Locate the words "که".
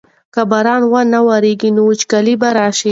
0.33-0.41